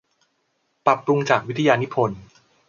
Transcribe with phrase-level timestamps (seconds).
[0.85, 2.19] ปรับปรุงจากวิทยานิพนธ์